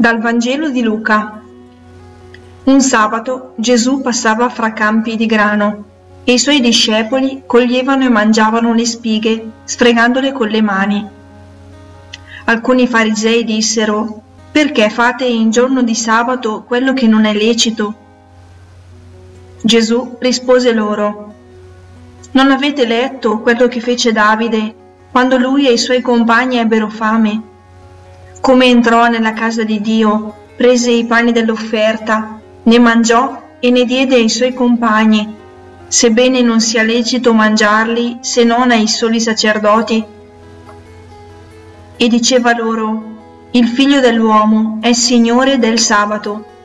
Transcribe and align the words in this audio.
Dal 0.00 0.20
Vangelo 0.20 0.70
di 0.70 0.80
Luca. 0.80 1.42
Un 2.62 2.80
sabato 2.80 3.54
Gesù 3.56 4.00
passava 4.00 4.48
fra 4.48 4.72
campi 4.72 5.16
di 5.16 5.26
grano 5.26 5.84
e 6.22 6.34
i 6.34 6.38
suoi 6.38 6.60
discepoli 6.60 7.42
coglievano 7.44 8.04
e 8.04 8.08
mangiavano 8.08 8.74
le 8.74 8.86
spighe, 8.86 9.50
sfregandole 9.64 10.30
con 10.30 10.46
le 10.46 10.62
mani. 10.62 11.08
Alcuni 12.44 12.86
farisei 12.86 13.42
dissero, 13.42 14.22
perché 14.52 14.88
fate 14.88 15.24
in 15.24 15.50
giorno 15.50 15.82
di 15.82 15.96
sabato 15.96 16.62
quello 16.62 16.92
che 16.92 17.08
non 17.08 17.24
è 17.24 17.34
lecito? 17.34 17.94
Gesù 19.60 20.16
rispose 20.20 20.72
loro, 20.72 21.34
non 22.30 22.52
avete 22.52 22.86
letto 22.86 23.40
quello 23.40 23.66
che 23.66 23.80
fece 23.80 24.12
Davide 24.12 24.76
quando 25.10 25.38
lui 25.38 25.66
e 25.66 25.72
i 25.72 25.78
suoi 25.78 26.00
compagni 26.02 26.58
ebbero 26.58 26.88
fame? 26.88 27.47
Come 28.48 28.64
entrò 28.64 29.08
nella 29.08 29.34
casa 29.34 29.62
di 29.62 29.78
Dio, 29.82 30.34
prese 30.56 30.90
i 30.90 31.04
pani 31.04 31.32
dell'offerta, 31.32 32.40
ne 32.62 32.78
mangiò 32.78 33.56
e 33.60 33.70
ne 33.70 33.84
diede 33.84 34.14
ai 34.14 34.30
suoi 34.30 34.54
compagni, 34.54 35.34
sebbene 35.86 36.40
non 36.40 36.58
sia 36.58 36.82
lecito 36.82 37.34
mangiarli 37.34 38.20
se 38.22 38.44
non 38.44 38.70
ai 38.70 38.88
soli 38.88 39.20
sacerdoti. 39.20 40.02
E 41.98 42.08
diceva 42.08 42.56
loro, 42.56 43.48
il 43.50 43.68
figlio 43.68 44.00
dell'uomo 44.00 44.78
è 44.80 44.94
Signore 44.94 45.58
del 45.58 45.78
sabato. 45.78 46.57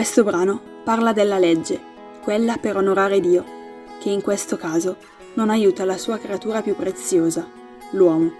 Questo 0.00 0.24
brano 0.24 0.58
parla 0.82 1.12
della 1.12 1.38
legge, 1.38 1.78
quella 2.22 2.56
per 2.56 2.74
onorare 2.74 3.20
Dio, 3.20 3.44
che 4.00 4.08
in 4.08 4.22
questo 4.22 4.56
caso 4.56 4.96
non 5.34 5.50
aiuta 5.50 5.84
la 5.84 5.98
sua 5.98 6.16
creatura 6.16 6.62
più 6.62 6.74
preziosa, 6.74 7.46
l'uomo. 7.90 8.32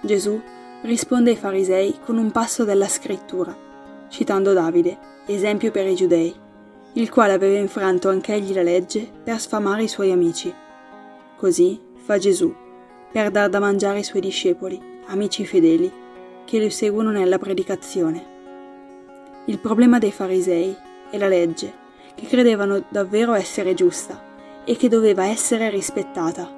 Gesù 0.00 0.40
risponde 0.82 1.30
ai 1.30 1.36
farisei 1.36 1.98
con 2.04 2.18
un 2.18 2.30
passo 2.30 2.62
della 2.62 2.86
scrittura, 2.86 3.52
citando 4.10 4.52
Davide, 4.52 4.96
esempio 5.26 5.72
per 5.72 5.88
i 5.88 5.96
giudei, 5.96 6.32
il 6.92 7.10
quale 7.10 7.32
aveva 7.32 7.58
infranto 7.58 8.08
anch'egli 8.08 8.54
la 8.54 8.62
legge 8.62 9.10
per 9.24 9.40
sfamare 9.40 9.82
i 9.82 9.88
suoi 9.88 10.12
amici. 10.12 10.54
Così 11.36 11.80
fa 11.96 12.16
Gesù, 12.16 12.54
per 13.10 13.32
dar 13.32 13.48
da 13.48 13.58
mangiare 13.58 13.96
ai 13.96 14.04
suoi 14.04 14.20
discepoli, 14.20 14.80
amici 15.06 15.44
fedeli, 15.44 15.92
che 16.44 16.62
lo 16.62 16.70
seguono 16.70 17.10
nella 17.10 17.38
predicazione. 17.38 18.29
Il 19.46 19.58
problema 19.58 19.98
dei 19.98 20.12
farisei 20.12 20.76
è 21.10 21.16
la 21.16 21.26
legge, 21.26 21.72
che 22.14 22.26
credevano 22.26 22.84
davvero 22.90 23.32
essere 23.32 23.72
giusta 23.72 24.22
e 24.64 24.76
che 24.76 24.88
doveva 24.88 25.24
essere 25.24 25.70
rispettata, 25.70 26.48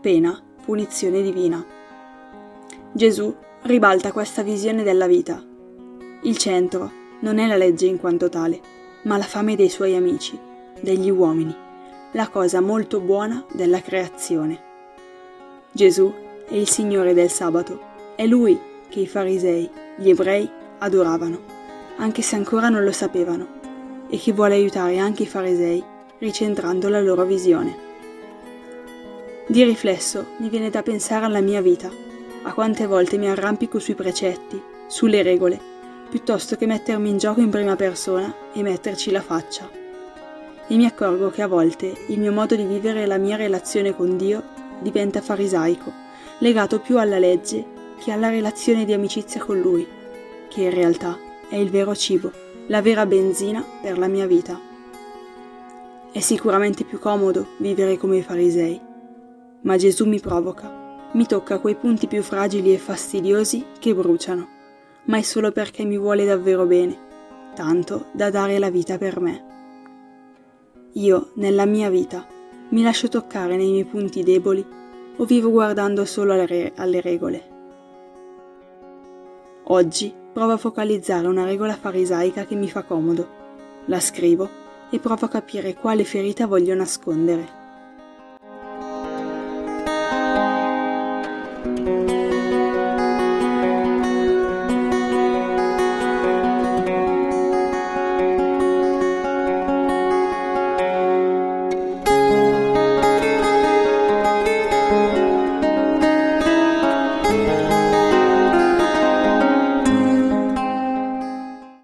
pena 0.00 0.38
punizione 0.62 1.22
divina. 1.22 1.64
Gesù 2.92 3.34
ribalta 3.62 4.12
questa 4.12 4.42
visione 4.42 4.82
della 4.82 5.06
vita. 5.06 5.42
Il 6.22 6.36
centro 6.36 6.92
non 7.20 7.38
è 7.38 7.46
la 7.46 7.56
legge 7.56 7.86
in 7.86 7.98
quanto 7.98 8.28
tale, 8.28 8.60
ma 9.02 9.16
la 9.16 9.24
fame 9.24 9.56
dei 9.56 9.70
suoi 9.70 9.96
amici, 9.96 10.38
degli 10.78 11.10
uomini, 11.10 11.54
la 12.12 12.28
cosa 12.28 12.60
molto 12.60 13.00
buona 13.00 13.44
della 13.52 13.80
creazione. 13.80 14.60
Gesù 15.72 16.12
è 16.46 16.54
il 16.54 16.68
Signore 16.68 17.14
del 17.14 17.30
sabato, 17.30 17.80
è 18.14 18.26
Lui 18.26 18.58
che 18.88 19.00
i 19.00 19.06
farisei, 19.06 19.68
gli 19.96 20.10
ebrei, 20.10 20.48
adoravano 20.78 21.55
anche 21.96 22.22
se 22.22 22.36
ancora 22.36 22.68
non 22.68 22.84
lo 22.84 22.92
sapevano, 22.92 23.46
e 24.08 24.18
che 24.18 24.32
vuole 24.32 24.54
aiutare 24.54 24.98
anche 24.98 25.24
i 25.24 25.26
farisei, 25.26 25.82
ricentrando 26.18 26.88
la 26.88 27.00
loro 27.00 27.24
visione. 27.24 27.84
Di 29.48 29.62
riflesso 29.62 30.26
mi 30.38 30.48
viene 30.48 30.70
da 30.70 30.82
pensare 30.82 31.24
alla 31.24 31.40
mia 31.40 31.60
vita, 31.60 31.90
a 32.42 32.52
quante 32.52 32.86
volte 32.86 33.16
mi 33.16 33.28
arrampico 33.28 33.78
sui 33.78 33.94
precetti, 33.94 34.60
sulle 34.86 35.22
regole, 35.22 35.58
piuttosto 36.08 36.56
che 36.56 36.66
mettermi 36.66 37.08
in 37.08 37.18
gioco 37.18 37.40
in 37.40 37.50
prima 37.50 37.76
persona 37.76 38.32
e 38.52 38.62
metterci 38.62 39.10
la 39.10 39.20
faccia. 39.20 39.68
E 40.68 40.76
mi 40.76 40.84
accorgo 40.84 41.30
che 41.30 41.42
a 41.42 41.48
volte 41.48 41.92
il 42.08 42.18
mio 42.18 42.32
modo 42.32 42.54
di 42.56 42.64
vivere 42.64 43.06
la 43.06 43.18
mia 43.18 43.36
relazione 43.36 43.94
con 43.94 44.16
Dio 44.16 44.42
diventa 44.80 45.20
farisaico, 45.20 45.92
legato 46.38 46.80
più 46.80 46.98
alla 46.98 47.18
legge 47.18 47.64
che 48.02 48.12
alla 48.12 48.28
relazione 48.28 48.84
di 48.84 48.92
amicizia 48.92 49.42
con 49.44 49.60
Lui, 49.60 49.86
che 50.48 50.62
in 50.62 50.70
realtà 50.70 51.18
è 51.48 51.56
il 51.56 51.70
vero 51.70 51.94
cibo, 51.94 52.30
la 52.66 52.82
vera 52.82 53.06
benzina 53.06 53.64
per 53.80 53.98
la 53.98 54.08
mia 54.08 54.26
vita. 54.26 54.60
È 56.10 56.20
sicuramente 56.20 56.84
più 56.84 56.98
comodo 56.98 57.48
vivere 57.58 57.96
come 57.96 58.16
i 58.16 58.22
farisei, 58.22 58.80
ma 59.62 59.76
Gesù 59.76 60.06
mi 60.06 60.18
provoca, 60.18 61.08
mi 61.12 61.26
tocca 61.26 61.58
quei 61.58 61.76
punti 61.76 62.06
più 62.06 62.22
fragili 62.22 62.72
e 62.72 62.78
fastidiosi 62.78 63.64
che 63.78 63.94
bruciano, 63.94 64.48
ma 65.04 65.18
è 65.18 65.22
solo 65.22 65.52
perché 65.52 65.84
mi 65.84 65.98
vuole 65.98 66.24
davvero 66.24 66.66
bene, 66.66 66.98
tanto 67.54 68.06
da 68.12 68.30
dare 68.30 68.58
la 68.58 68.70
vita 68.70 68.98
per 68.98 69.20
me. 69.20 69.44
Io, 70.94 71.30
nella 71.34 71.66
mia 71.66 71.90
vita, 71.90 72.26
mi 72.70 72.82
lascio 72.82 73.08
toccare 73.08 73.56
nei 73.56 73.70
miei 73.70 73.84
punti 73.84 74.22
deboli 74.22 74.64
o 75.18 75.24
vivo 75.24 75.50
guardando 75.50 76.04
solo 76.04 76.32
alle, 76.32 76.46
re- 76.46 76.72
alle 76.74 77.00
regole? 77.00 77.54
Oggi 79.64 80.24
provo 80.36 80.52
a 80.52 80.58
focalizzare 80.58 81.26
una 81.28 81.46
regola 81.46 81.74
farisaica 81.74 82.44
che 82.44 82.56
mi 82.56 82.68
fa 82.68 82.82
comodo. 82.82 83.84
La 83.86 84.00
scrivo 84.00 84.46
e 84.90 84.98
provo 84.98 85.24
a 85.24 85.28
capire 85.30 85.72
quale 85.72 86.04
ferita 86.04 86.46
voglio 86.46 86.74
nascondere. 86.74 87.64